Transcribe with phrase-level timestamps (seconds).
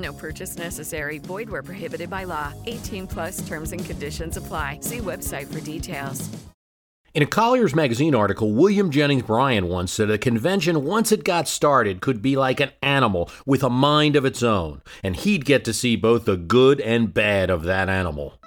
[0.00, 1.18] No purchase necessary.
[1.18, 2.52] Void where prohibited by law.
[2.66, 4.78] 18 plus terms and conditions apply.
[4.82, 6.28] See website for details.
[7.12, 11.48] In a Collier's Magazine article, William Jennings Bryan once said a convention, once it got
[11.48, 15.64] started, could be like an animal with a mind of its own, and he'd get
[15.64, 18.39] to see both the good and bad of that animal.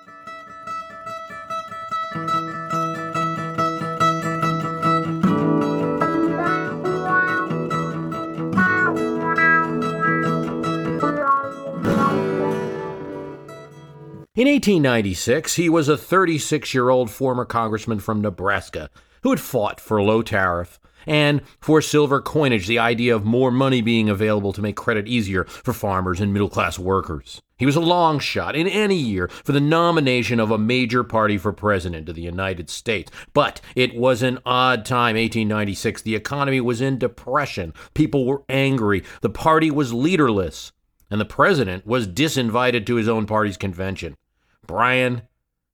[14.35, 18.89] In 1896, he was a 36 year old former congressman from Nebraska
[19.21, 23.79] who had fought for low tariff and for silver coinage, the idea of more money
[23.79, 27.43] being available to make credit easier for farmers and middle class workers.
[27.59, 31.37] He was a long shot in any year for the nomination of a major party
[31.37, 33.11] for president of the United States.
[33.35, 36.01] But it was an odd time, 1896.
[36.01, 37.71] The economy was in depression.
[37.93, 39.03] People were angry.
[39.21, 40.71] The party was leaderless.
[41.11, 44.15] And the president was disinvited to his own party's convention.
[44.65, 45.23] Bryan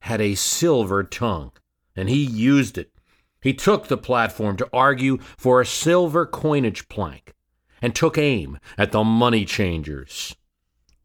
[0.00, 1.52] had a silver tongue,
[1.94, 2.92] and he used it.
[3.40, 7.34] He took the platform to argue for a silver coinage plank
[7.80, 10.36] and took aim at the money changers.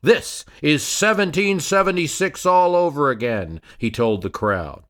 [0.01, 4.83] This is 1776 all over again, he told the crowd.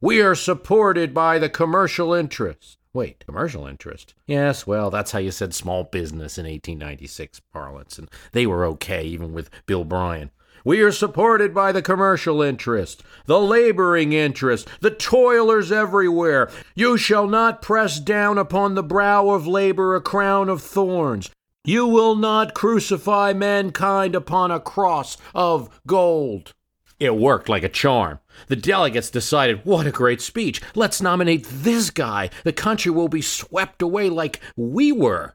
[0.00, 2.78] We are supported by the commercial interest.
[2.92, 4.14] Wait, commercial interest?
[4.26, 9.04] Yes, well, that's how you said small business in 1896 parlance, and they were okay
[9.04, 10.30] even with Bill Bryan.
[10.68, 16.50] We are supported by the commercial interest, the laboring interest, the toilers everywhere.
[16.74, 21.30] You shall not press down upon the brow of labor a crown of thorns.
[21.64, 26.52] You will not crucify mankind upon a cross of gold.
[27.00, 28.18] It worked like a charm.
[28.48, 30.60] The delegates decided, what a great speech.
[30.74, 32.28] Let's nominate this guy.
[32.44, 35.34] The country will be swept away like we were.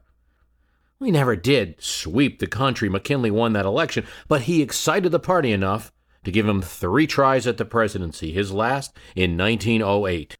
[0.98, 2.88] We never did sweep the country.
[2.88, 5.92] McKinley won that election, but he excited the party enough
[6.24, 10.38] to give him three tries at the presidency, his last in 1908.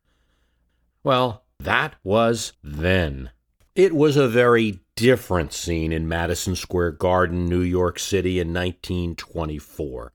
[1.02, 3.30] Well, that was then.
[3.74, 10.12] It was a very different scene in Madison Square Garden, New York City in 1924.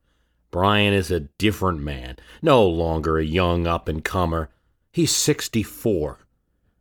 [0.52, 4.50] Bryan is a different man, no longer a young up and comer.
[4.92, 6.20] He's 64.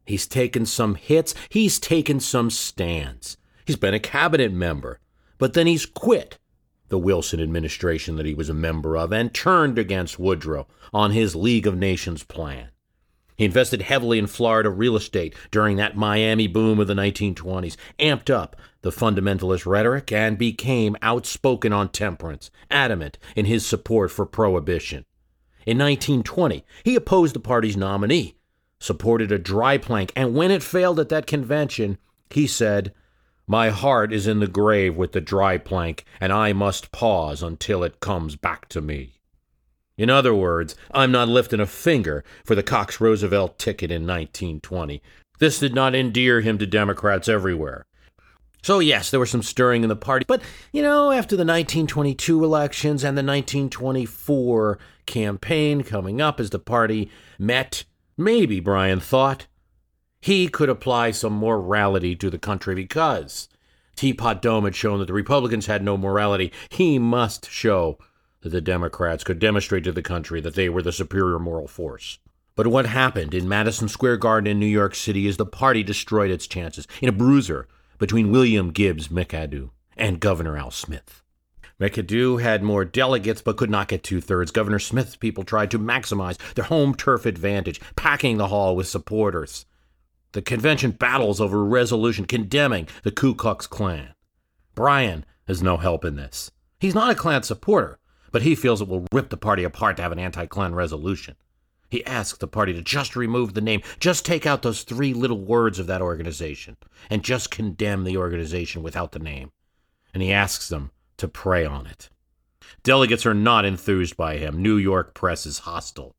[0.06, 3.36] He's taken some hits, he's taken some stands.
[3.68, 4.98] He's been a cabinet member,
[5.36, 6.38] but then he's quit
[6.88, 11.36] the Wilson administration that he was a member of and turned against Woodrow on his
[11.36, 12.70] League of Nations plan.
[13.36, 18.30] He invested heavily in Florida real estate during that Miami boom of the 1920s, amped
[18.30, 25.04] up the fundamentalist rhetoric, and became outspoken on temperance, adamant in his support for prohibition.
[25.66, 28.38] In 1920, he opposed the party's nominee,
[28.80, 31.98] supported a dry plank, and when it failed at that convention,
[32.30, 32.94] he said,
[33.48, 37.82] my heart is in the grave with the dry plank, and I must pause until
[37.82, 39.14] it comes back to me.
[39.96, 45.02] In other words, I'm not lifting a finger for the Cox Roosevelt ticket in 1920.
[45.40, 47.86] This did not endear him to Democrats everywhere.
[48.62, 50.42] So, yes, there was some stirring in the party, but,
[50.72, 57.10] you know, after the 1922 elections and the 1924 campaign coming up as the party
[57.38, 57.84] met,
[58.16, 59.46] maybe, Bryan thought,
[60.20, 63.48] he could apply some morality to the country because
[63.96, 66.52] Teapot Dome had shown that the Republicans had no morality.
[66.70, 67.98] He must show
[68.42, 72.18] that the Democrats could demonstrate to the country that they were the superior moral force.
[72.54, 76.30] But what happened in Madison Square Garden in New York City is the party destroyed
[76.30, 77.68] its chances in a bruiser
[77.98, 81.22] between William Gibbs McAdoo and Governor Al Smith.
[81.80, 84.50] McAdoo had more delegates but could not get two thirds.
[84.50, 89.64] Governor Smith's people tried to maximize their home turf advantage, packing the hall with supporters.
[90.38, 94.14] The convention battles over a resolution condemning the Ku Klux Klan.
[94.76, 96.52] Bryan has no help in this.
[96.78, 97.98] He's not a Klan supporter,
[98.30, 101.34] but he feels it will rip the party apart to have an anti Klan resolution.
[101.90, 105.40] He asks the party to just remove the name, just take out those three little
[105.40, 106.76] words of that organization,
[107.10, 109.50] and just condemn the organization without the name.
[110.14, 112.10] And he asks them to pray on it.
[112.84, 114.62] Delegates are not enthused by him.
[114.62, 116.14] New York press is hostile.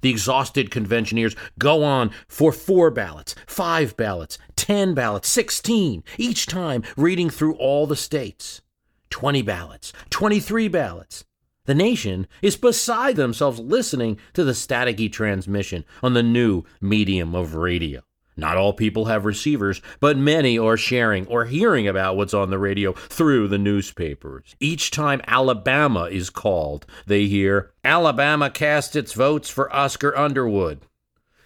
[0.00, 6.82] The exhausted conventioneers go on for four ballots, five ballots, ten ballots, sixteen, each time
[6.96, 8.62] reading through all the states.
[9.10, 11.24] Twenty ballots, twenty three ballots.
[11.66, 17.54] The nation is beside themselves listening to the staticky transmission on the new medium of
[17.54, 18.02] radio.
[18.36, 22.58] Not all people have receivers, but many are sharing or hearing about what's on the
[22.58, 24.56] radio through the newspapers.
[24.58, 30.80] Each time Alabama is called, they hear, Alabama cast its votes for Oscar Underwood.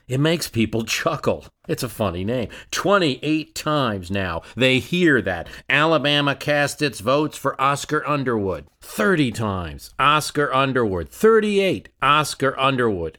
[0.09, 1.47] It makes people chuckle.
[1.69, 2.49] It's a funny name.
[2.71, 5.49] 28 times now they hear that.
[5.69, 8.67] Alabama cast its votes for Oscar Underwood.
[8.81, 9.95] 30 times.
[9.99, 11.11] Oscar Underwood.
[11.11, 11.91] 38.
[12.01, 13.19] Oscar Underwood.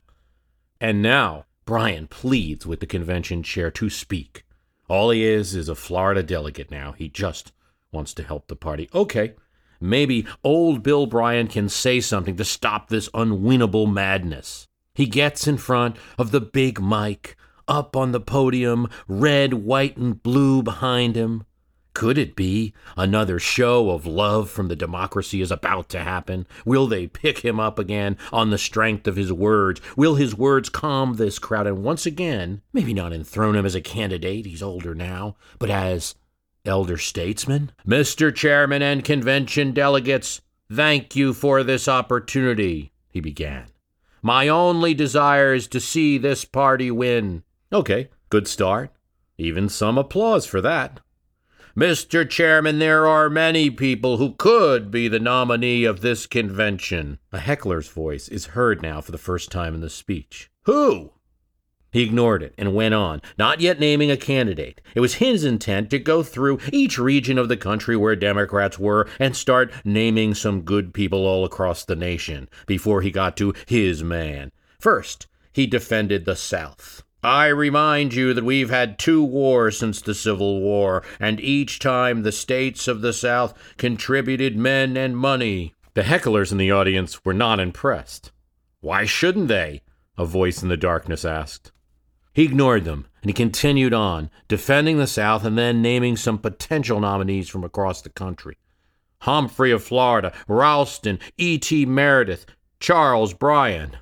[0.82, 4.44] And now Bryan pleads with the convention chair to speak.
[4.88, 6.94] All he is is a Florida delegate now.
[6.94, 7.52] He just
[7.92, 8.90] wants to help the party.
[8.92, 9.36] Okay,
[9.80, 14.68] maybe old Bill Bryan can say something to stop this unwinnable madness.
[14.96, 17.36] He gets in front of the big mic,
[17.68, 21.44] up on the podium, red, white, and blue behind him.
[21.94, 26.48] Could it be another show of love from the democracy is about to happen?
[26.66, 29.82] Will they pick him up again on the strength of his words?
[29.98, 33.82] Will his words calm this crowd and once again, maybe not enthrone him as a
[33.82, 36.16] candidate, he's older now, but as
[36.66, 37.72] elder statesman?
[37.86, 38.34] Mr.
[38.34, 40.42] Chairman and convention delegates,
[40.72, 43.66] thank you for this opportunity, he began.
[44.22, 47.44] My only desire is to see this party win.
[47.74, 48.92] Okay, good start.
[49.38, 51.00] Even some applause for that.
[51.80, 52.30] Mr.
[52.30, 57.20] Chairman, there are many people who could be the nominee of this convention.
[57.32, 60.52] A heckler's voice is heard now for the first time in the speech.
[60.64, 61.14] Who?
[61.94, 64.82] He ignored it and went on, not yet naming a candidate.
[64.94, 69.08] It was his intent to go through each region of the country where Democrats were
[69.18, 74.04] and start naming some good people all across the nation before he got to his
[74.04, 74.52] man.
[74.82, 77.04] First, he defended the South.
[77.24, 82.24] I remind you that we've had two wars since the Civil War, and each time
[82.24, 85.76] the states of the South contributed men and money.
[85.96, 88.32] The hecklers in the audience were not impressed.
[88.80, 89.82] Why shouldn't they?
[90.18, 91.74] A voice in the darkness asked.
[92.34, 97.02] He ignored them, and he continued on, defending the South and then naming some potential
[97.02, 98.58] nominees from across the country.
[99.24, 101.86] Humphrey of Florida, Ralston, E.T.
[101.86, 102.46] Meredith,
[102.80, 103.98] Charles Bryan.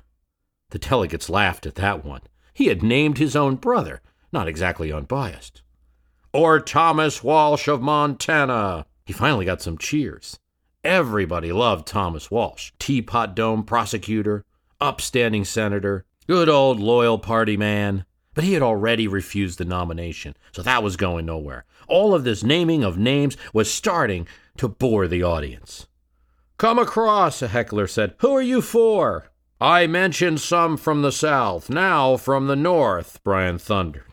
[0.70, 2.20] The delegates laughed at that one.
[2.58, 4.02] He had named his own brother,
[4.32, 5.62] not exactly unbiased.
[6.32, 8.84] Or Thomas Walsh of Montana.
[9.06, 10.40] He finally got some cheers.
[10.82, 14.44] Everybody loved Thomas Walsh, Teapot Dome prosecutor,
[14.80, 18.04] upstanding senator, good old loyal party man.
[18.34, 21.64] But he had already refused the nomination, so that was going nowhere.
[21.86, 24.26] All of this naming of names was starting
[24.56, 25.86] to bore the audience.
[26.56, 28.16] Come across, a heckler said.
[28.18, 29.30] Who are you for?
[29.60, 34.04] I mentioned some from the South, now from the North, Bryan thundered.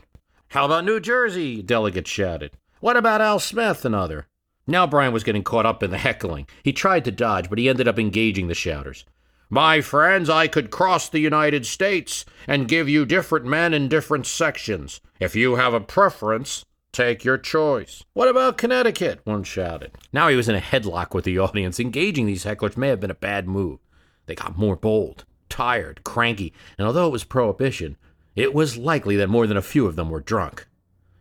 [0.48, 1.62] How about New Jersey?
[1.62, 2.50] Delegates shouted.
[2.80, 3.84] What about Al Smith?
[3.84, 4.26] Another.
[4.66, 6.48] Now Bryan was getting caught up in the heckling.
[6.64, 9.04] He tried to dodge, but he ended up engaging the shouters.
[9.48, 14.26] My friends, I could cross the United States and give you different men in different
[14.26, 15.00] sections.
[15.20, 18.02] If you have a preference, take your choice.
[18.14, 19.20] What about Connecticut?
[19.22, 19.92] One shouted.
[20.12, 21.78] Now he was in a headlock with the audience.
[21.78, 23.78] Engaging these hecklers may have been a bad move.
[24.26, 27.96] They got more bold tired, cranky, and although it was prohibition,
[28.34, 30.66] it was likely that more than a few of them were drunk.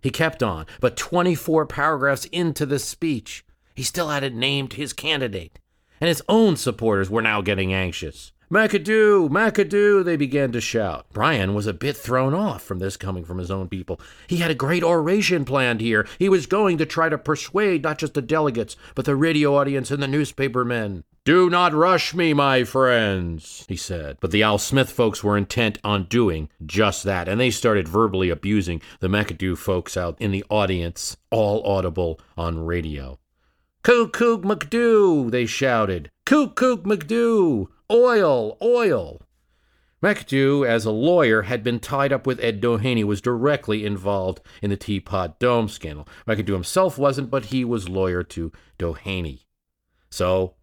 [0.02, 3.44] He kept on, but 24 paragraphs into the speech,
[3.74, 5.60] he still hadn't named his candidate,
[6.00, 8.32] and his own supporters were now getting anxious.
[8.52, 11.08] McAdoo, McAdoo, they began to shout.
[11.12, 14.00] Bryan was a bit thrown off from this coming from his own people.
[14.28, 16.08] He had a great oration planned here.
[16.20, 19.90] He was going to try to persuade not just the delegates, but the radio audience
[19.90, 21.04] and the newspaper men.
[21.26, 24.18] Do not rush me, my friends, he said.
[24.22, 28.30] But the Al Smith folks were intent on doing just that, and they started verbally
[28.30, 33.18] abusing the McAdoo folks out in the audience, all audible on radio.
[33.82, 36.12] Cook Kook McDoo, they shouted.
[36.28, 37.70] Cook Kook McDoo!
[37.92, 38.56] Oil!
[38.62, 39.20] Oil!
[40.04, 44.70] McAdoo, as a lawyer, had been tied up with Ed Doheny, was directly involved in
[44.70, 46.08] the Teapot Dome scandal.
[46.28, 49.46] McAdoo himself wasn't, but he was lawyer to Doheny.
[50.12, 50.54] So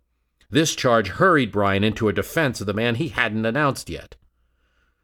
[0.53, 4.15] this charge hurried Bryan into a defense of the man he hadn't announced yet.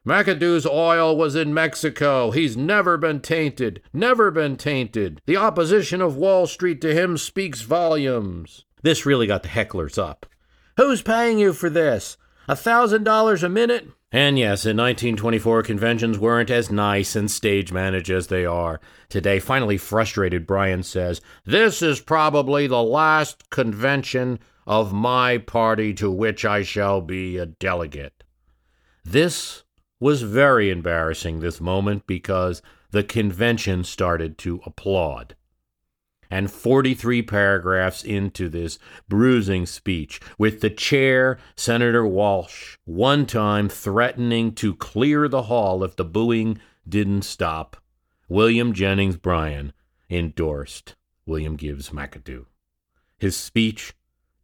[0.07, 2.31] McAdoo's oil was in Mexico.
[2.31, 3.83] He's never been tainted.
[3.93, 5.21] Never been tainted.
[5.27, 8.65] The opposition of Wall Street to him speaks volumes.
[8.83, 10.25] This really got the hecklers up.
[10.77, 12.17] Who's paying you for this?
[12.47, 13.89] A thousand dollars a minute?
[14.11, 19.39] And yes, in 1924, conventions weren't as nice and stage managed as they are today.
[19.39, 26.45] Finally frustrated, Bryan says, This is probably the last convention of my party to which
[26.45, 28.23] I shall be a delegate.
[29.03, 29.65] This
[29.99, 32.61] was very embarrassing, this moment, because
[32.91, 35.35] the convention started to applaud.
[36.31, 44.53] and 43 paragraphs into this bruising speech, with the chair, Senator Walsh, one time threatening
[44.53, 46.59] to clear the hall if the booing
[46.89, 47.77] didn't stop,
[48.29, 49.73] William Jennings Bryan
[50.11, 50.97] endorsed
[51.27, 52.47] William Gibbs McAdoo.
[53.19, 53.95] His speech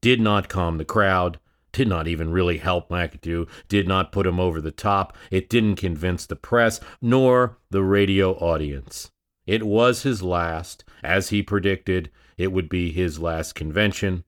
[0.04, 1.38] did not calm the crowd,
[1.72, 5.76] did not even really help McAdoo, did not put him over the top, it didn't
[5.76, 9.10] convince the press nor the radio audience.
[9.46, 10.84] It was his last.
[11.02, 14.24] As he predicted, it would be his last convention.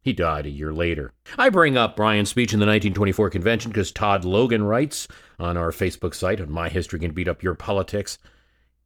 [0.00, 1.12] He died a year later.
[1.36, 5.06] I bring up Bryan's speech in the 1924 convention because Todd Logan writes
[5.38, 8.16] on our Facebook site on My History Can Beat Up Your Politics.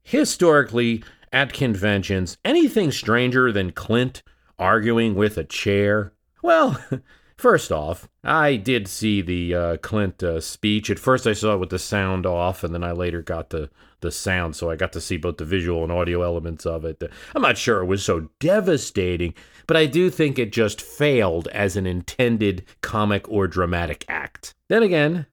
[0.03, 4.25] Historically, at conventions, anything stranger than Clint
[4.59, 6.11] arguing with a chair?
[6.45, 6.79] Well,
[7.37, 10.89] First off, I did see the uh, Clint uh, speech.
[10.89, 13.71] At first, I saw it with the sound off, and then I later got the
[14.01, 17.03] the sound, so I got to see both the visual and audio elements of it.
[17.35, 19.35] I'm not sure it was so devastating,
[19.67, 24.55] but I do think it just failed as an intended comic or dramatic act.
[24.69, 25.27] Then again,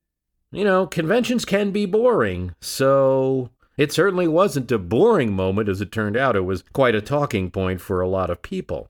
[0.51, 5.91] you know, conventions can be boring, so it certainly wasn't a boring moment as it
[5.91, 6.37] turned out.
[6.37, 8.89] It was quite a talking point for a lot of people.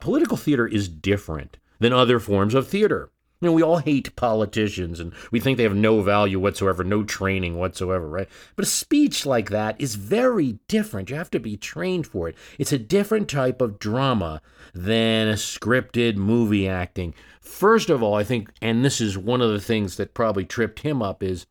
[0.00, 3.10] Political theater is different than other forms of theater.
[3.40, 7.04] You know, we all hate politicians and we think they have no value whatsoever, no
[7.04, 8.28] training whatsoever, right?
[8.56, 11.10] But a speech like that is very different.
[11.10, 12.36] You have to be trained for it.
[12.58, 14.40] It's a different type of drama
[14.72, 17.14] than a scripted movie acting.
[17.42, 20.80] First of all, I think, and this is one of the things that probably tripped
[20.80, 21.46] him up, is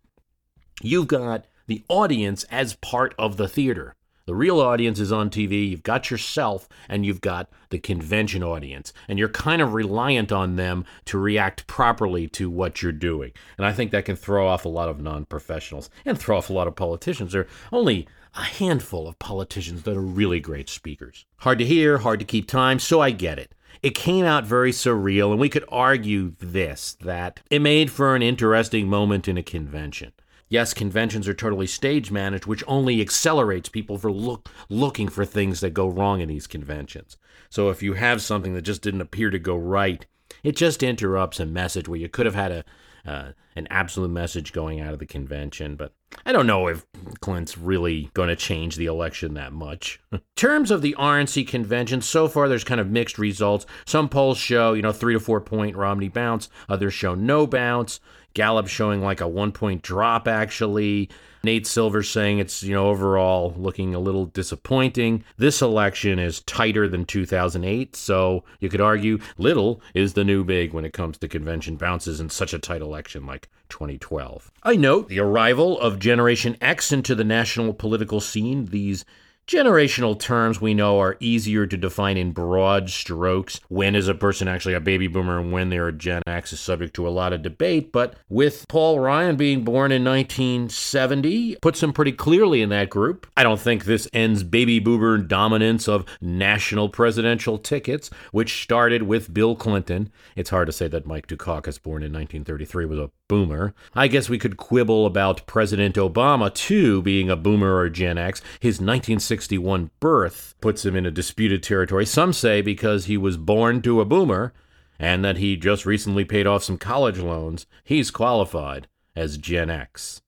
[0.82, 3.96] you've got the audience as part of the theater.
[4.28, 5.70] The real audience is on TV.
[5.70, 8.92] You've got yourself and you've got the convention audience.
[9.08, 13.34] And you're kind of reliant on them to react properly to what you're doing.
[13.58, 16.50] And I think that can throw off a lot of non professionals and throw off
[16.50, 17.34] a lot of politicians.
[17.34, 21.26] There are only a handful of politicians that are really great speakers.
[21.38, 23.54] Hard to hear, hard to keep time, so I get it.
[23.84, 28.24] It came out very surreal, and we could argue this that it made for an
[28.24, 30.14] interesting moment in a convention.
[30.48, 35.60] Yes, conventions are totally stage managed, which only accelerates people for look, looking for things
[35.62, 37.18] that go wrong in these conventions.
[37.50, 40.06] So if you have something that just didn't appear to go right,
[40.44, 42.66] it just interrupts a message where you could have had a
[43.06, 45.76] uh, an absolute message going out of the convention.
[45.76, 45.94] But
[46.26, 46.86] I don't know if
[47.22, 50.00] Clint's really going to change the election that much.
[50.36, 53.66] Terms of the RNC convention, so far there's kind of mixed results.
[53.86, 58.00] Some polls show, you know, three to four point Romney bounce, others show no bounce.
[58.36, 61.10] Gallup showing like a one point drop, actually.
[61.44, 65.24] Nate Silver saying it's, you know, overall looking a little disappointing.
[65.38, 70.74] This election is tighter than 2008, so you could argue little is the new big
[70.74, 74.52] when it comes to convention bounces in such a tight election like 2012.
[74.64, 78.66] I note the arrival of Generation X into the national political scene.
[78.66, 79.06] These
[79.48, 83.60] Generational terms we know are easier to define in broad strokes.
[83.68, 86.60] When is a person actually a baby boomer and when they're a Gen X is
[86.60, 87.92] subject to a lot of debate.
[87.92, 93.28] But with Paul Ryan being born in 1970, puts him pretty clearly in that group.
[93.38, 99.32] I don't think this ends baby boomer dominance of national presidential tickets, which started with
[99.32, 100.12] Bill Clinton.
[100.36, 103.74] It's hard to say that Mike Dukakis, born in 1933, was a boomer.
[103.94, 108.42] I guess we could quibble about President Obama, too, being a boomer or Gen X.
[108.60, 112.06] His 1961 birth puts him in a disputed territory.
[112.06, 114.54] Some say because he was born to a boomer
[115.00, 120.22] and that he just recently paid off some college loans, he's qualified as Gen X.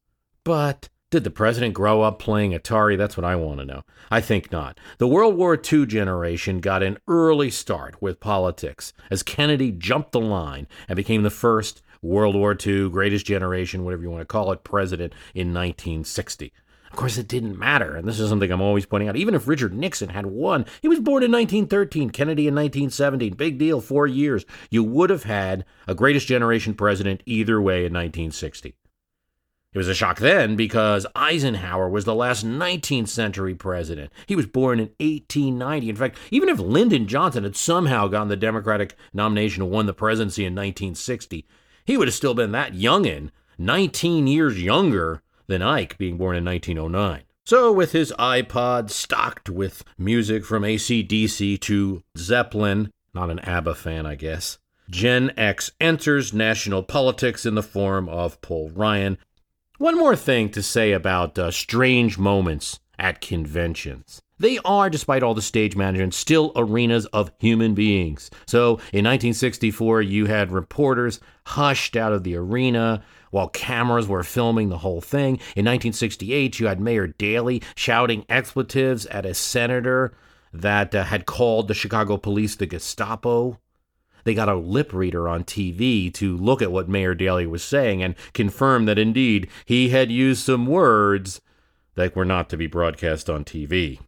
[0.43, 2.97] But did the president grow up playing Atari?
[2.97, 3.83] That's what I want to know.
[4.11, 4.77] I think not.
[4.97, 10.19] The World War II generation got an early start with politics as Kennedy jumped the
[10.19, 14.51] line and became the first World War II, greatest generation, whatever you want to call
[14.51, 16.53] it, president in 1960.
[16.89, 19.17] Of course, it didn't matter, and this is something I'm always pointing out.
[19.17, 23.33] Even if Richard Nixon had won, he was born in 1913, Kennedy in 1917.
[23.33, 24.45] Big deal, four years.
[24.69, 28.75] You would have had a greatest generation president either way in 1960.
[29.73, 34.11] It was a shock then because Eisenhower was the last 19th century president.
[34.25, 35.89] He was born in 1890.
[35.89, 39.93] In fact, even if Lyndon Johnson had somehow gotten the Democratic nomination and won the
[39.93, 41.45] presidency in 1960,
[41.87, 46.45] he would have still been that youngin', 19 years younger than Ike, being born in
[46.45, 47.23] 1909.
[47.45, 54.05] So, with his iPod stocked with music from ACDC to Zeppelin, not an ABBA fan,
[54.05, 54.57] I guess,
[54.89, 59.17] Gen X enters national politics in the form of Paul Ryan.
[59.77, 64.21] One more thing to say about uh, strange moments at conventions.
[64.39, 68.29] They are, despite all the stage management, still arenas of human beings.
[68.45, 74.69] So in 1964, you had reporters hushed out of the arena while cameras were filming
[74.69, 75.35] the whole thing.
[75.55, 80.13] In 1968, you had Mayor Daley shouting expletives at a senator.
[80.53, 83.59] that uh, had called the Chicago police the Gestapo.
[84.23, 88.01] They got a lip reader on TV to look at what Mayor Daley was saying
[88.01, 91.41] and confirm that indeed he had used some words
[91.95, 93.99] that were not to be broadcast on TV.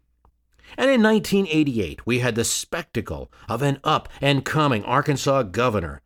[0.78, 6.02] And in 1988, we had the spectacle of an up and coming Arkansas governor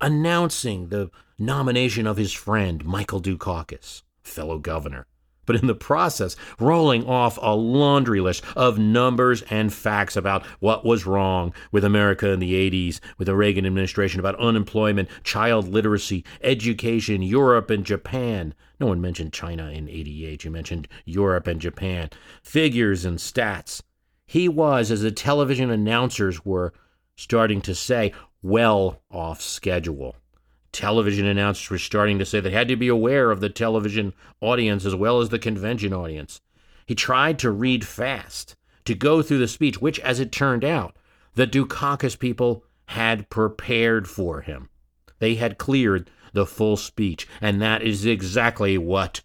[0.00, 5.06] announcing the nomination of his friend, Michael Dukakis, fellow governor
[5.48, 10.84] but in the process, rolling off a laundry list of numbers and facts about what
[10.84, 16.22] was wrong with America in the 80s, with the Reagan administration, about unemployment, child literacy,
[16.42, 18.52] education, Europe and Japan.
[18.78, 20.44] No one mentioned China in 88.
[20.44, 22.10] You mentioned Europe and Japan.
[22.42, 23.80] Figures and stats.
[24.28, 26.72] He was, as the television announcers were
[27.16, 30.14] starting to say, well off schedule
[30.72, 34.84] television announcers were starting to say they had to be aware of the television audience
[34.84, 36.40] as well as the convention audience.
[36.86, 38.54] He tried to read fast,
[38.84, 40.96] to go through the speech, which, as it turned out,
[41.34, 44.70] the Dukakis people had prepared for him.
[45.18, 49.20] They had cleared the full speech, and that is exactly what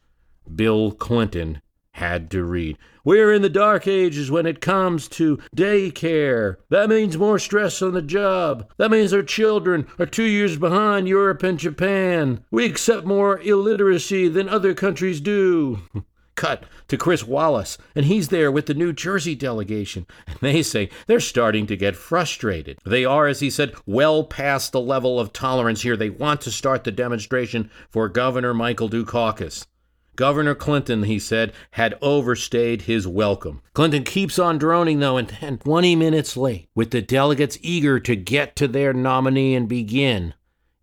[0.53, 1.61] Bill Clinton
[1.93, 2.77] had to read.
[3.05, 6.57] We're in the dark ages when it comes to daycare.
[6.69, 8.69] That means more stress on the job.
[8.77, 12.43] That means our children are two years behind Europe and Japan.
[12.49, 15.79] We accept more illiteracy than other countries do.
[16.35, 20.07] Cut to Chris Wallace, and he's there with the New Jersey delegation.
[20.25, 22.79] And they say they're starting to get frustrated.
[22.83, 25.95] They are, as he said, well past the level of tolerance here.
[25.95, 29.67] They want to start the demonstration for Governor Michael Dukakis.
[30.15, 33.61] Governor Clinton, he said, had overstayed his welcome.
[33.73, 38.15] Clinton keeps on droning, though, and, and 20 minutes late, with the delegates eager to
[38.15, 40.33] get to their nominee and begin,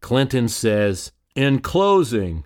[0.01, 2.45] Clinton says, In closing,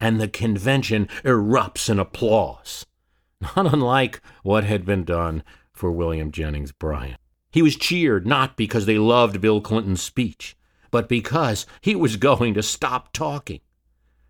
[0.00, 2.84] and the convention erupts in applause,
[3.56, 5.42] not unlike what had been done
[5.72, 7.16] for William Jennings Bryan.
[7.50, 10.56] He was cheered not because they loved Bill Clinton's speech,
[10.90, 13.60] but because he was going to stop talking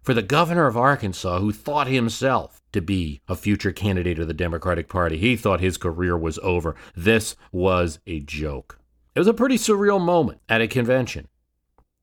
[0.09, 4.33] for the governor of Arkansas, who thought himself to be a future candidate of the
[4.33, 6.75] Democratic Party, he thought his career was over.
[6.97, 8.79] This was a joke.
[9.15, 11.29] It was a pretty surreal moment at a convention,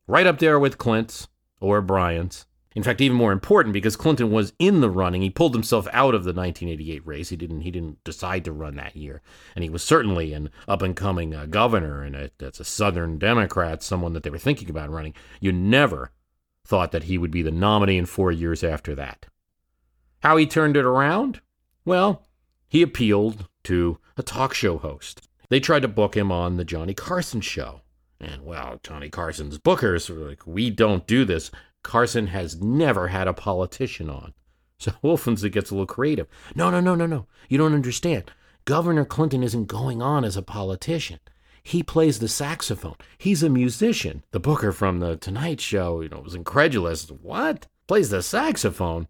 [0.06, 2.46] right up there with Clint's or Bryan's.
[2.76, 5.24] In fact, even more important because Clinton was in the running.
[5.24, 7.30] He pulled himself out of the 1988 race.
[7.30, 7.62] He didn't.
[7.62, 9.24] He didn't decide to run that year,
[9.56, 13.82] and he was certainly an up and coming uh, governor, and that's a Southern Democrat,
[13.82, 15.16] someone that they were thinking about running.
[15.40, 16.12] You never
[16.66, 19.28] thought that he would be the nominee in four years after that.
[20.22, 21.42] How he turned it around?
[21.86, 22.24] Well,
[22.68, 25.28] he appealed to a talk show host.
[25.50, 27.82] They tried to book him on the Johnny Carson show.
[28.20, 31.52] And well, Johnny Carson's bookers were like, we don't do this.
[31.84, 34.34] Carson has never had a politician on.
[34.78, 36.28] So Wolfens gets a little creative.
[36.54, 37.28] No, no, no, no, no.
[37.48, 38.30] You don't understand.
[38.66, 41.20] Governor Clinton isn't going on as a politician.
[41.68, 42.96] He plays the saxophone.
[43.18, 44.24] He's a musician.
[44.30, 47.10] The booker from the Tonight Show, you know, was incredulous.
[47.10, 47.66] What?
[47.88, 49.08] Plays the saxophone?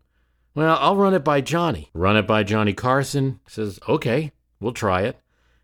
[0.56, 1.90] Well, I'll run it by Johnny.
[1.94, 3.42] Run it by Johnny Carson.
[3.46, 5.20] Says, okay, we'll try it.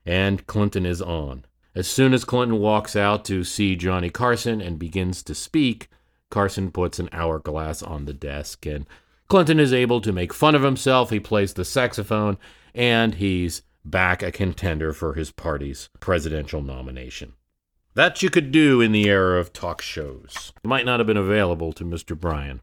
[0.05, 1.45] And Clinton is on.
[1.73, 5.87] As soon as Clinton walks out to see Johnny Carson and begins to speak,
[6.29, 8.85] Carson puts an hourglass on the desk, and
[9.29, 11.09] Clinton is able to make fun of himself.
[11.09, 12.37] He plays the saxophone,
[12.75, 17.33] and he's back a contender for his party's presidential nomination.
[17.93, 20.53] That you could do in the era of talk shows.
[20.63, 22.17] It might not have been available to Mr.
[22.17, 22.61] Bryan.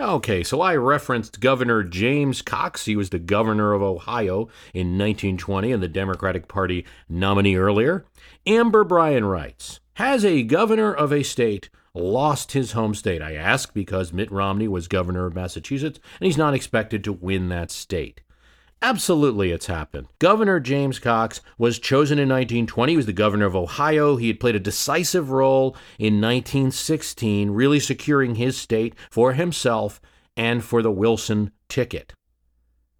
[0.00, 2.86] Okay, so I referenced Governor James Cox.
[2.86, 8.04] He was the governor of Ohio in 1920 and the Democratic Party nominee earlier.
[8.46, 13.20] Amber Bryan writes Has a governor of a state lost his home state?
[13.20, 17.48] I ask because Mitt Romney was governor of Massachusetts and he's not expected to win
[17.50, 18.22] that state.
[18.84, 20.08] Absolutely, it's happened.
[20.18, 22.92] Governor James Cox was chosen in 1920.
[22.92, 24.16] He was the governor of Ohio.
[24.16, 30.00] He had played a decisive role in 1916, really securing his state for himself
[30.36, 32.12] and for the Wilson ticket.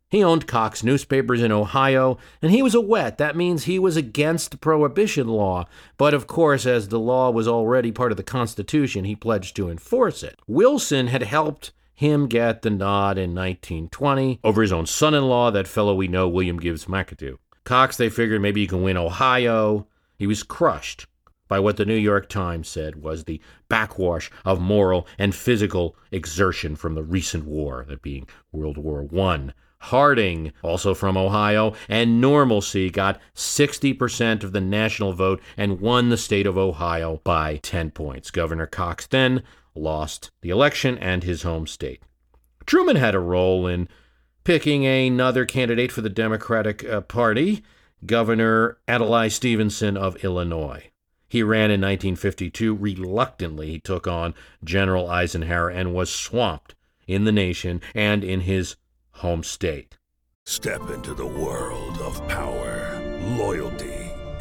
[0.08, 3.18] He owned Cox newspapers in Ohio, and he was a wet.
[3.18, 5.64] That means he was against prohibition law.
[5.96, 9.68] But of course, as the law was already part of the Constitution, he pledged to
[9.68, 10.38] enforce it.
[10.46, 15.52] Wilson had helped him get the nod in 1920 over his own son in law,
[15.52, 17.38] that fellow we know, William Gibbs McAdoo.
[17.64, 19.86] Cox, they figured maybe he can win Ohio.
[20.18, 21.06] He was crushed
[21.46, 26.74] by what the New York Times said was the backwash of moral and physical exertion
[26.74, 29.50] from the recent war, that being World War I.
[29.78, 36.16] Harding, also from Ohio, and Normalcy got 60% of the national vote and won the
[36.16, 38.30] state of Ohio by 10 points.
[38.30, 39.42] Governor Cox then
[39.74, 42.02] lost the election and his home state.
[42.66, 43.88] Truman had a role in
[44.44, 47.62] picking another candidate for the Democratic uh, Party.
[48.04, 50.90] Governor Adlai Stevenson of Illinois.
[51.28, 52.74] He ran in 1952.
[52.74, 56.74] Reluctantly, he took on General Eisenhower and was swamped
[57.06, 58.76] in the nation and in his
[59.12, 59.96] home state.
[60.44, 63.00] Step into the world of power,
[63.38, 63.91] loyalty,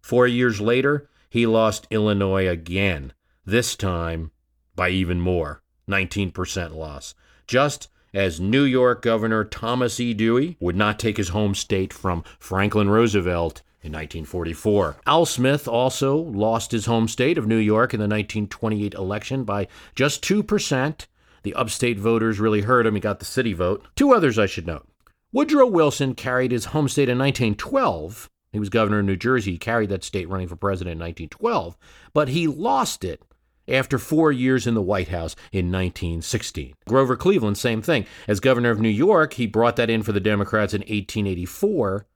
[0.00, 3.12] Four years later, he lost Illinois again,
[3.44, 4.30] this time
[4.74, 7.14] by even more 19% loss.
[7.46, 10.14] Just as New York Governor Thomas E.
[10.14, 14.96] Dewey would not take his home state from Franklin Roosevelt in 1944.
[15.06, 19.68] Al Smith also lost his home state of New York in the 1928 election by
[19.94, 21.06] just 2%.
[21.42, 22.94] The upstate voters really hurt him.
[22.94, 23.86] He got the city vote.
[23.96, 24.86] Two others I should note.
[25.32, 28.28] Woodrow Wilson carried his home state in 1912.
[28.52, 29.52] He was governor of New Jersey.
[29.52, 31.76] He carried that state running for president in 1912,
[32.12, 33.22] but he lost it
[33.68, 36.74] after four years in the White House in 1916.
[36.88, 38.06] Grover Cleveland, same thing.
[38.26, 42.06] As governor of New York, he brought that in for the Democrats in 1884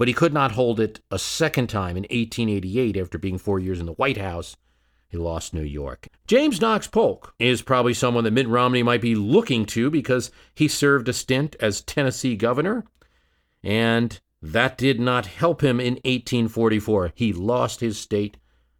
[0.00, 3.80] but he could not hold it a second time in 1888 after being four years
[3.80, 4.56] in the White House.
[5.10, 6.08] He lost New York.
[6.26, 10.68] James Knox Polk is probably someone that Mitt Romney might be looking to because he
[10.68, 12.86] served a stint as Tennessee governor,
[13.62, 17.12] and that did not help him in 1844.
[17.14, 18.36] He lost his state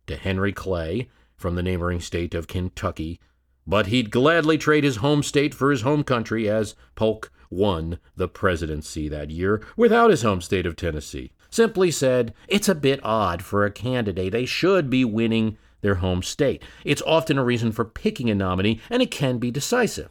[0.06, 3.20] to Henry Clay from the neighboring state of Kentucky,
[3.66, 8.28] but he'd gladly trade his home state for his home country as Polk won the
[8.28, 11.32] presidency that year without his home state of Tennessee.
[11.50, 14.32] Simply said, it's a bit odd for a candidate.
[14.32, 16.62] They should be winning their home state.
[16.84, 20.10] It's often a reason for picking a nominee, and it can be decisive.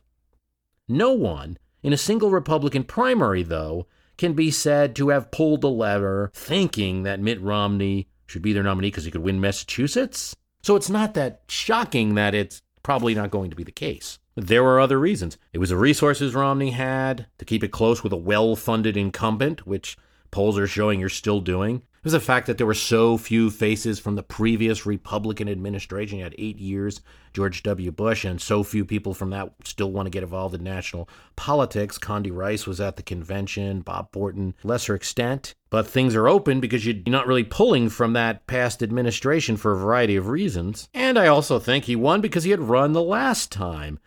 [0.87, 3.87] No one in a single Republican primary, though,
[4.19, 8.61] can be said to have pulled the lever thinking that Mitt Romney should be their
[8.61, 10.35] nominee because he could win Massachusetts.
[10.61, 14.19] So it's not that shocking that it's probably not going to be the case.
[14.35, 15.37] There were other reasons.
[15.53, 19.65] It was the resources Romney had to keep it close with a well funded incumbent,
[19.65, 19.97] which
[20.31, 21.81] polls are showing you're still doing.
[21.99, 26.19] It was the fact that there were so few faces from the previous Republican administration.
[26.19, 27.01] You had eight years,
[27.33, 27.91] George W.
[27.91, 31.97] Bush, and so few people from that still want to get involved in national politics.
[31.97, 35.55] Condi Rice was at the convention, Rob Portman, lesser extent.
[35.69, 39.77] But things are open because you're not really pulling from that past administration for a
[39.77, 40.87] variety of reasons.
[40.93, 43.99] And I also think he won because he had run the last time.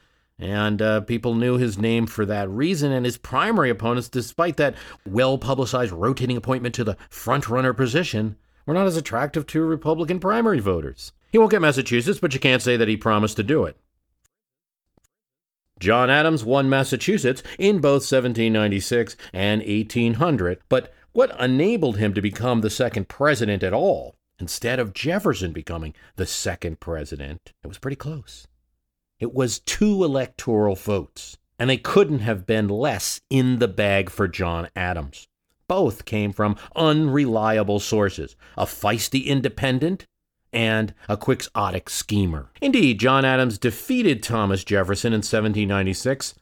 [0.43, 2.91] And uh, people knew his name for that reason.
[2.91, 4.75] And his primary opponents, despite that
[5.07, 8.35] well publicized rotating appointment to the front-runner position,
[8.67, 11.13] were not as attractive to Republican primary voters.
[11.31, 13.77] He won't get Massachusetts, but you can't say that he promised to do it.
[15.79, 22.63] John Adams won Massachusetts in both 1796 and 1800, but what enabled him to become
[22.63, 27.97] the second president at all, instead of Jefferson becoming the second president, it was pretty
[27.97, 28.49] close.
[29.23, 34.27] It was two electoral votes, and they couldn't have been less in the bag for
[34.27, 35.29] John Adams.
[35.69, 40.09] Both came from unreliable sources a feisty independent
[40.53, 42.51] and a quixotic schemer.
[42.61, 46.35] Indeed, John Adams defeated Thomas Jefferson in 1796,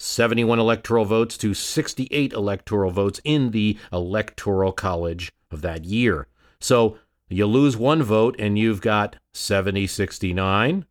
[0.00, 6.26] 71 electoral votes to 68 electoral votes in the Electoral College of that year.
[6.58, 10.84] So you lose one vote and you've got 70 69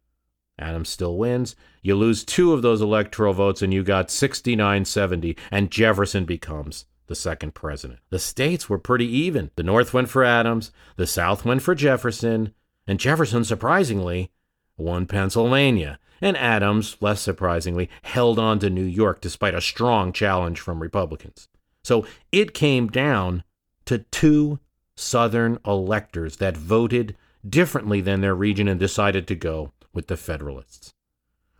[0.59, 1.55] Adams still wins.
[1.81, 6.85] You lose two of those electoral votes and you got 69 70, and Jefferson becomes
[7.07, 7.99] the second president.
[8.09, 9.51] The states were pretty even.
[9.55, 12.53] The North went for Adams, the South went for Jefferson,
[12.87, 14.31] and Jefferson, surprisingly,
[14.77, 15.99] won Pennsylvania.
[16.21, 21.49] And Adams, less surprisingly, held on to New York despite a strong challenge from Republicans.
[21.83, 23.43] So it came down
[23.85, 24.59] to two
[24.95, 30.93] Southern electors that voted differently than their region and decided to go with the Federalists.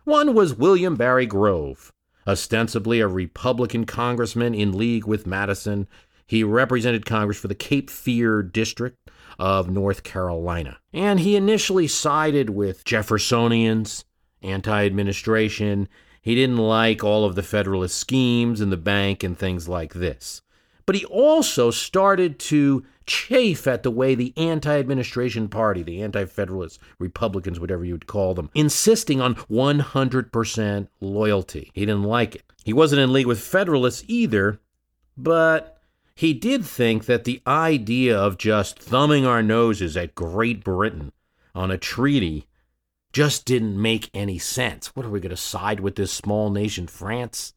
[0.04, 1.92] One was William Barry Grove,
[2.26, 5.88] ostensibly a Republican congressman in league with Madison.
[6.26, 10.78] He represented Congress for the Cape Fear district of North Carolina.
[10.92, 14.04] And he initially sided with Jeffersonians,
[14.42, 15.88] anti administration.
[16.20, 20.42] He didn't like all of the Federalist schemes and the bank and things like this.
[20.86, 26.24] But he also started to chafe at the way the anti administration party, the anti
[26.24, 31.70] federalist Republicans, whatever you'd call them, insisting on 100% loyalty.
[31.74, 32.42] He didn't like it.
[32.64, 34.60] He wasn't in league with Federalists either,
[35.16, 35.78] but
[36.14, 41.12] he did think that the idea of just thumbing our noses at Great Britain
[41.54, 42.46] on a treaty
[43.12, 44.94] just didn't make any sense.
[44.96, 47.52] What are we going to side with this small nation, France?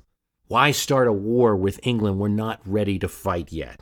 [0.47, 3.81] Why start a war with England we're not ready to fight yet?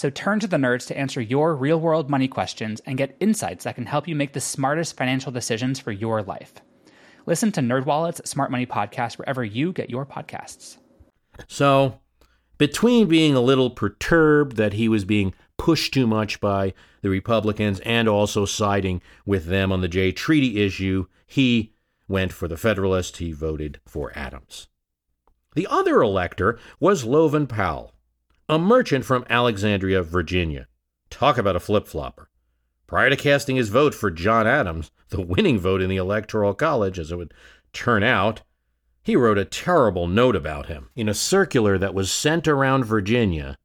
[0.00, 3.64] So turn to the nerds to answer your real world money questions and get insights
[3.64, 6.54] that can help you make the smartest financial decisions for your life.
[7.26, 10.78] Listen to NerdWallet's Smart Money Podcast wherever you get your podcasts.
[11.48, 12.00] So,
[12.56, 17.78] between being a little perturbed that he was being pushed too much by the Republicans
[17.80, 21.74] and also siding with them on the Jay Treaty issue, he
[22.08, 23.18] went for the Federalist.
[23.18, 24.68] He voted for Adams.
[25.54, 27.92] The other elector was Leven Powell,
[28.50, 30.66] a merchant from Alexandria, Virginia.
[31.08, 32.28] Talk about a flip flopper.
[32.88, 36.98] Prior to casting his vote for John Adams, the winning vote in the Electoral College,
[36.98, 37.32] as it would
[37.72, 38.42] turn out,
[39.04, 43.56] he wrote a terrible note about him in a circular that was sent around Virginia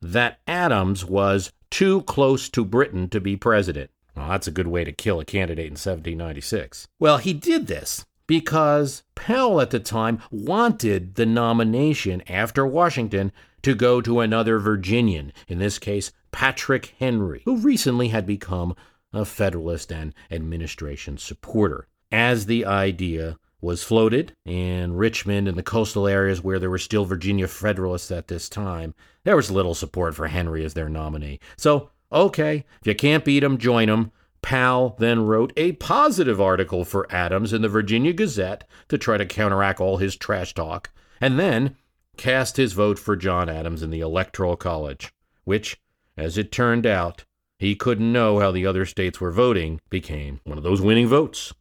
[0.00, 3.90] that Adams was too close to Britain to be president.
[4.16, 6.88] Well, that's a good way to kill a candidate in 1796.
[6.98, 13.74] Well, he did this because Powell at the time wanted the nomination after Washington to
[13.74, 18.76] go to another Virginian, in this case, Patrick Henry, who recently had become
[19.12, 21.88] a Federalist and administration supporter.
[22.12, 27.04] As the idea was floated in Richmond and the coastal areas where there were still
[27.04, 31.40] Virginia Federalists at this time, there was little support for Henry as their nominee.
[31.56, 34.12] So, okay, if you can't beat him, join him.
[34.42, 39.26] Powell then wrote a positive article for Adams in the Virginia Gazette to try to
[39.26, 41.76] counteract all his trash talk, and then
[42.16, 45.12] cast his vote for John Adams in the Electoral College,
[45.44, 45.78] which,
[46.16, 47.24] as it turned out,
[47.58, 51.52] he couldn't know how the other states were voting, became one of those winning votes.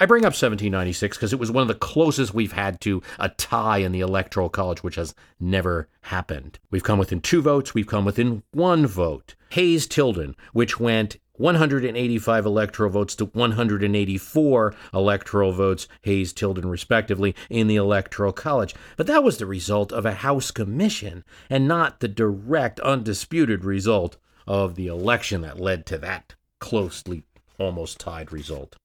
[0.00, 3.28] I bring up 1796 because it was one of the closest we've had to a
[3.28, 6.58] tie in the Electoral College, which has never happened.
[6.72, 9.36] We've come within two votes, we've come within one vote.
[9.50, 17.66] Hayes Tilden, which went 185 electoral votes to 184 electoral votes, Hayes Tilden respectively, in
[17.66, 18.74] the Electoral College.
[18.96, 24.16] But that was the result of a House commission and not the direct, undisputed result
[24.46, 27.24] of the election that led to that closely
[27.58, 28.76] almost tied result.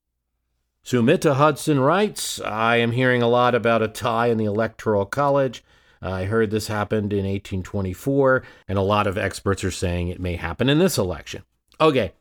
[0.84, 5.64] Sumita Hudson writes I am hearing a lot about a tie in the Electoral College.
[6.02, 10.36] I heard this happened in 1824, and a lot of experts are saying it may
[10.36, 11.44] happen in this election.
[11.80, 12.14] Okay,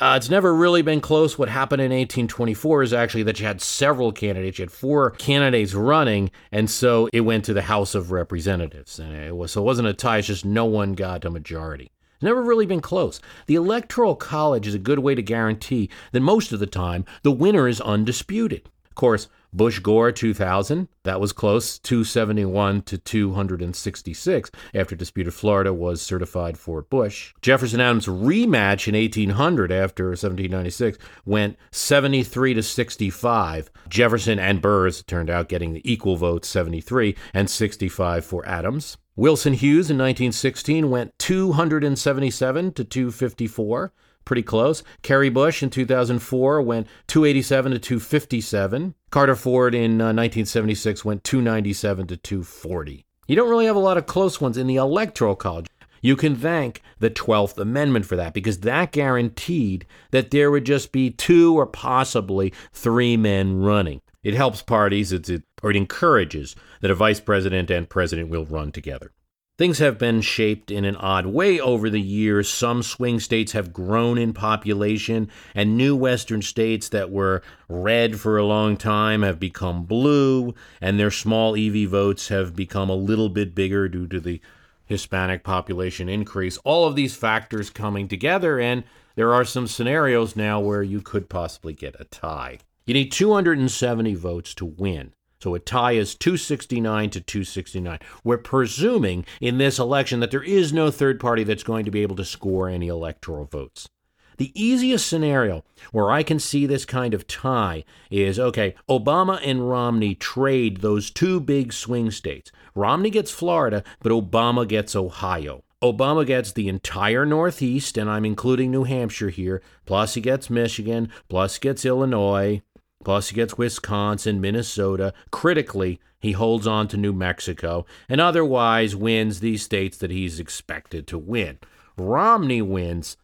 [0.00, 1.38] uh, it's never really been close.
[1.38, 4.58] What happened in 1824 is actually that you had several candidates.
[4.58, 8.98] You had four candidates running, and so it went to the House of Representatives.
[8.98, 11.92] And it was, so it wasn't a tie, it's just no one got a majority.
[12.14, 13.20] It's Never really been close.
[13.46, 17.30] The Electoral College is a good way to guarantee that most of the time the
[17.30, 18.68] winner is undisputed.
[18.94, 26.00] Of course, Bush Gore 2000, that was close, 271 to 266 after disputed Florida was
[26.00, 27.34] certified for Bush.
[27.42, 33.68] Jefferson Adams rematch in 1800 after 1796 went 73 to 65.
[33.88, 38.46] Jefferson and Burr, as it turned out, getting the equal votes 73 and 65 for
[38.46, 38.96] Adams.
[39.16, 43.92] Wilson Hughes in 1916 went 277 to 254
[44.24, 44.82] pretty close.
[45.02, 48.94] Kerry Bush in 2004 went 287 to 257.
[49.10, 53.04] Carter Ford in uh, 1976 went 297 to 240.
[53.26, 55.66] You don't really have a lot of close ones in the Electoral College.
[56.02, 60.92] You can thank the 12th Amendment for that because that guaranteed that there would just
[60.92, 64.02] be two or possibly three men running.
[64.22, 68.70] It helps parties, it, or it encourages that a vice president and president will run
[68.70, 69.12] together.
[69.56, 72.48] Things have been shaped in an odd way over the years.
[72.48, 78.36] Some swing states have grown in population, and new western states that were red for
[78.36, 83.28] a long time have become blue, and their small EV votes have become a little
[83.28, 84.40] bit bigger due to the
[84.86, 86.58] Hispanic population increase.
[86.64, 88.82] All of these factors coming together, and
[89.14, 92.58] there are some scenarios now where you could possibly get a tie.
[92.86, 95.12] You need 270 votes to win.
[95.44, 97.98] So a tie is 269 to 269.
[98.24, 102.00] We're presuming in this election that there is no third party that's going to be
[102.00, 103.90] able to score any electoral votes.
[104.38, 109.68] The easiest scenario where I can see this kind of tie is okay, Obama and
[109.68, 112.50] Romney trade those two big swing states.
[112.74, 115.62] Romney gets Florida, but Obama gets Ohio.
[115.82, 121.10] Obama gets the entire Northeast, and I'm including New Hampshire here, plus he gets Michigan,
[121.28, 122.62] plus he gets Illinois,
[123.02, 125.12] plus he gets Wisconsin, Minnesota.
[125.30, 131.06] Critically, he holds on to New Mexico, and otherwise wins these states that he's expected
[131.08, 131.58] to win.
[131.96, 133.16] Romney wins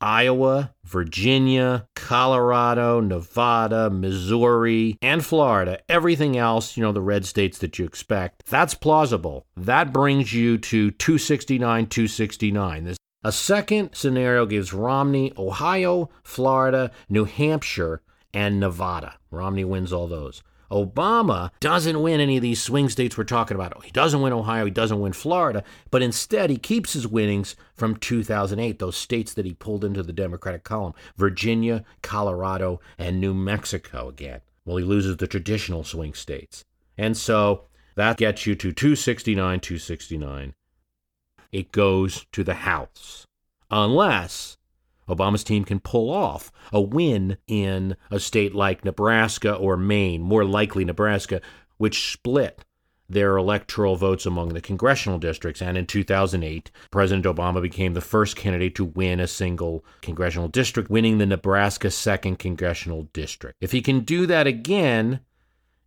[0.00, 5.80] Iowa, Virginia, Colorado, Nevada, Missouri, and Florida.
[5.88, 8.44] Everything else, you know, the red states that you expect.
[8.46, 9.46] That's plausible.
[9.56, 12.84] That brings you to 269, 269.
[12.84, 18.00] This a second scenario gives Romney Ohio, Florida, New Hampshire,
[18.36, 19.14] and Nevada.
[19.30, 20.42] Romney wins all those.
[20.70, 23.82] Obama doesn't win any of these swing states we're talking about.
[23.82, 27.96] He doesn't win Ohio, he doesn't win Florida, but instead he keeps his winnings from
[27.96, 34.08] 2008, those states that he pulled into the Democratic column Virginia, Colorado, and New Mexico
[34.08, 34.42] again.
[34.66, 36.62] Well, he loses the traditional swing states.
[36.98, 37.62] And so
[37.94, 40.54] that gets you to 269, 269.
[41.52, 43.24] It goes to the House.
[43.70, 44.58] Unless
[45.08, 50.44] Obama's team can pull off a win in a state like Nebraska or Maine, more
[50.44, 51.40] likely Nebraska,
[51.78, 52.64] which split
[53.08, 55.62] their electoral votes among the congressional districts.
[55.62, 60.90] And in 2008, President Obama became the first candidate to win a single congressional district,
[60.90, 63.56] winning the Nebraska 2nd Congressional District.
[63.60, 65.20] If he can do that again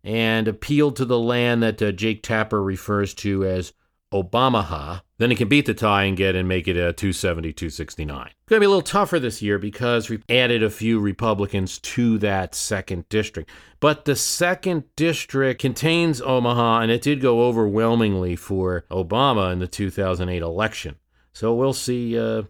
[0.02, 3.74] and appeal to the land that uh, Jake Tapper refers to as
[4.12, 8.26] Obamaha, then he can beat the tie and get and make it a 270, 269.
[8.26, 11.78] It's going to be a little tougher this year because we've added a few Republicans
[11.78, 13.50] to that second district.
[13.78, 19.68] But the second district contains Omaha, and it did go overwhelmingly for Obama in the
[19.68, 20.96] 2008 election.
[21.32, 22.42] So we'll see uh,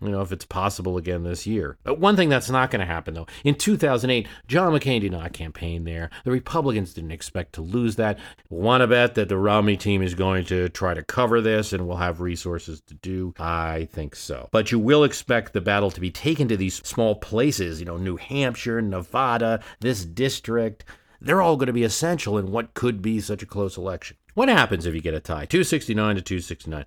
[0.00, 1.78] you know, if it's possible again this year.
[1.82, 5.32] But one thing that's not going to happen, though, in 2008, John McCain did not
[5.32, 6.10] campaign there.
[6.24, 8.18] The Republicans didn't expect to lose that.
[8.48, 11.86] Want to bet that the Romney team is going to try to cover this and
[11.86, 13.34] will have resources to do?
[13.38, 14.48] I think so.
[14.52, 17.96] But you will expect the battle to be taken to these small places, you know,
[17.96, 20.84] New Hampshire, Nevada, this district.
[21.20, 24.16] They're all going to be essential in what could be such a close election.
[24.34, 25.46] What happens if you get a tie?
[25.46, 26.84] 269 to 269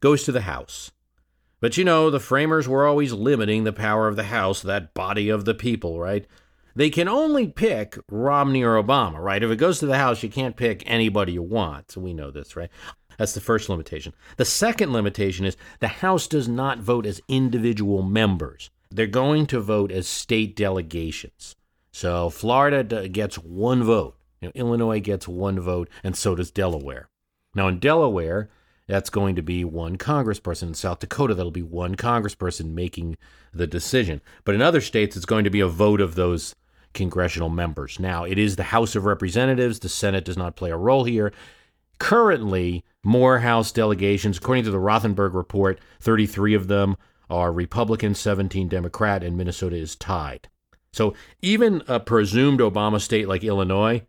[0.00, 0.92] goes to the House.
[1.64, 5.30] But you know, the framers were always limiting the power of the House, that body
[5.30, 6.26] of the people, right?
[6.76, 9.42] They can only pick Romney or Obama, right?
[9.42, 11.92] If it goes to the House, you can't pick anybody you want.
[11.92, 12.68] So we know this, right?
[13.16, 14.12] That's the first limitation.
[14.36, 18.68] The second limitation is the House does not vote as individual members.
[18.90, 21.56] They're going to vote as state delegations.
[21.92, 27.08] So Florida gets one vote, you know, Illinois gets one vote, and so does Delaware.
[27.54, 28.50] Now, in Delaware,
[28.86, 30.64] that's going to be one congressperson.
[30.64, 33.16] In South Dakota, that'll be one congressperson making
[33.52, 34.20] the decision.
[34.44, 36.54] But in other states, it's going to be a vote of those
[36.92, 37.98] congressional members.
[37.98, 39.80] Now, it is the House of Representatives.
[39.80, 41.32] The Senate does not play a role here.
[41.98, 46.96] Currently, more House delegations, according to the Rothenberg report, 33 of them
[47.30, 50.48] are Republican, 17 Democrat, and Minnesota is tied.
[50.92, 54.02] So even a presumed Obama state like Illinois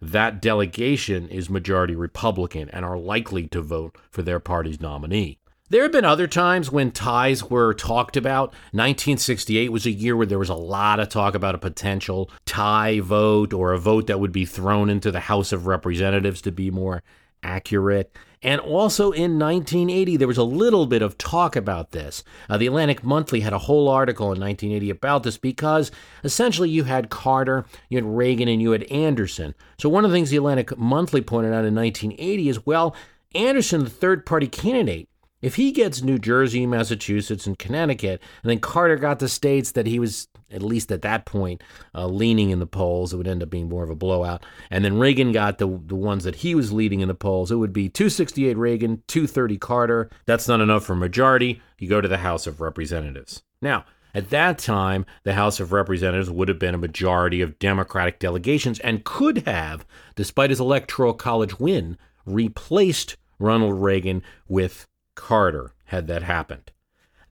[0.00, 5.38] that delegation is majority Republican and are likely to vote for their party's nominee.
[5.70, 8.48] There have been other times when ties were talked about.
[8.72, 12.98] 1968 was a year where there was a lot of talk about a potential tie
[12.98, 16.72] vote or a vote that would be thrown into the House of Representatives to be
[16.72, 17.04] more
[17.44, 18.16] accurate.
[18.42, 22.24] And also in 1980, there was a little bit of talk about this.
[22.48, 25.90] Uh, the Atlantic Monthly had a whole article in 1980 about this because
[26.24, 29.54] essentially you had Carter, you had Reagan, and you had Anderson.
[29.78, 32.96] So one of the things the Atlantic Monthly pointed out in 1980 is well,
[33.34, 35.09] Anderson, the third party candidate,
[35.42, 39.86] if he gets New Jersey, Massachusetts, and Connecticut, and then Carter got the states that
[39.86, 41.62] he was, at least at that point,
[41.94, 44.44] uh, leaning in the polls, it would end up being more of a blowout.
[44.70, 47.50] And then Reagan got the, the ones that he was leading in the polls.
[47.50, 50.10] It would be 268 Reagan, 230 Carter.
[50.26, 51.62] That's not enough for majority.
[51.78, 53.42] You go to the House of Representatives.
[53.62, 58.18] Now, at that time, the House of Representatives would have been a majority of Democratic
[58.18, 59.86] delegations and could have,
[60.16, 64.86] despite his Electoral College win, replaced Ronald Reagan with
[65.20, 66.72] Carter had that happened.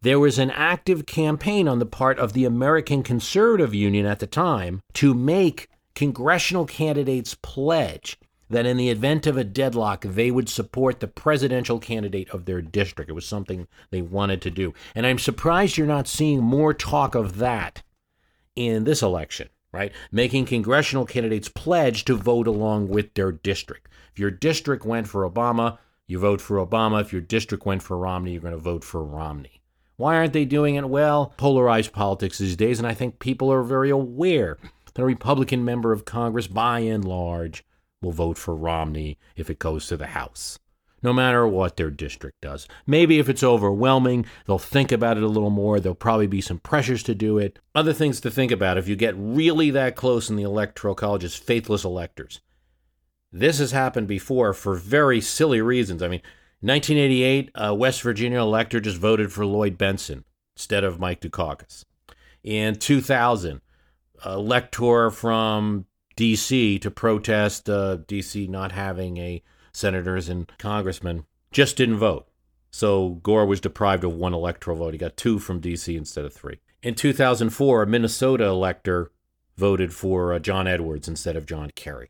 [0.02, 4.28] There was an active campaign on the part of the American Conservative Union at the
[4.28, 8.18] time to make congressional candidates pledge
[8.50, 12.62] that in the event of a deadlock, they would support the presidential candidate of their
[12.62, 13.10] district.
[13.10, 14.74] It was something they wanted to do.
[14.96, 17.84] And I'm surprised you're not seeing more talk of that
[18.56, 19.50] in this election.
[19.72, 19.92] right?
[20.12, 23.88] Making congressional candidates pledge to vote along with their district.
[24.12, 25.78] If your district went for Obama,
[26.10, 27.02] you vote for Obama.
[27.02, 29.62] If your district went for Romney, you're going to vote for Romney.
[29.96, 30.90] Why aren't they doing it?
[30.90, 34.58] Well, polarized politics these days, and I think people are very aware
[34.94, 37.64] that a Republican member of Congress, by and large,
[38.02, 40.58] will vote for Romney if it goes to the House
[41.02, 42.68] no matter what their district does.
[42.86, 45.80] Maybe if it's overwhelming, they'll think about it a little more.
[45.80, 47.60] There'll probably be some pressures to do it.
[47.74, 51.24] Other things to think about if you get really that close in the electoral college
[51.24, 52.42] is faithless electors.
[53.32, 56.02] This has happened before for very silly reasons.
[56.02, 56.22] I mean,
[56.62, 60.24] 1988, a West Virginia elector just voted for Lloyd Bentsen
[60.56, 61.86] instead of Mike Dukakis.
[62.44, 63.62] In 2000,
[64.26, 66.80] a elector from D.C.
[66.80, 68.48] to protest uh, D.C.
[68.48, 72.28] not having a senators and congressmen just didn't vote.
[72.72, 74.94] So Gore was deprived of one electoral vote.
[74.94, 75.96] He got two from D.C.
[75.96, 76.60] instead of three.
[76.84, 79.12] In 2004, a Minnesota elector
[79.58, 82.10] voted for uh, John Edwards instead of John Kerry.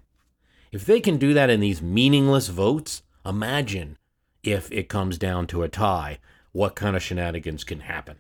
[0.71, 3.97] If they can do that in these meaningless votes, imagine
[4.43, 6.19] if it comes down to a tie,
[6.51, 8.17] what kind of shenanigans can happen.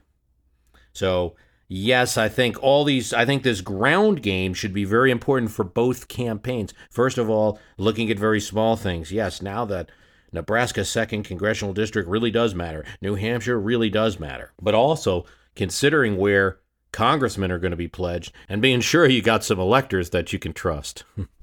[0.93, 1.35] So
[1.67, 5.63] yes, I think all these, I think this ground game should be very important for
[5.63, 6.73] both campaigns.
[6.89, 9.11] First of all, looking at very small things.
[9.11, 9.89] Yes, now that
[10.31, 14.53] Nebraska's second congressional district really does matter, New Hampshire really does matter.
[14.61, 15.25] But also
[15.55, 16.59] considering where
[16.91, 20.39] congressmen are going to be pledged and being sure you got some electors that you
[20.39, 21.03] can trust.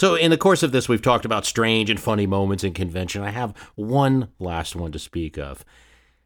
[0.00, 3.20] So, in the course of this, we've talked about strange and funny moments in convention.
[3.20, 5.62] I have one last one to speak of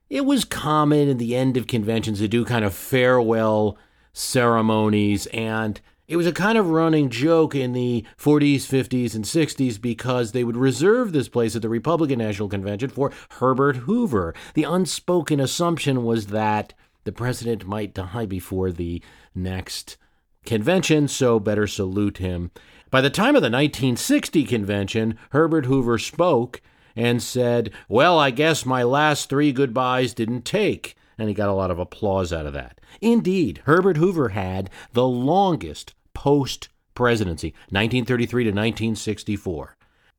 [0.08, 3.76] it was common in the end of conventions to do kind of farewell
[4.12, 9.80] ceremonies and it was a kind of running joke in the 40s, 50s, and 60s
[9.80, 13.10] because they would reserve this place at the Republican National Convention for
[13.40, 14.36] Herbert Hoover.
[14.54, 19.02] The unspoken assumption was that the president might die before the
[19.34, 19.96] next
[20.44, 22.50] convention, so better salute him.
[22.90, 26.62] By the time of the 1960 convention, Herbert Hoover spoke
[26.96, 30.96] and said, Well, I guess my last three goodbyes didn't take.
[31.18, 32.80] And he got a lot of applause out of that.
[33.00, 39.76] Indeed, Herbert Hoover had the longest post presidency, 1933 to 1964,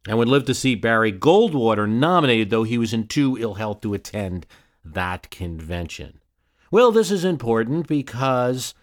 [0.07, 3.81] and would live to see Barry Goldwater nominated, though he was in too ill health
[3.81, 4.45] to attend
[4.83, 6.19] that convention.
[6.71, 8.73] Well, this is important because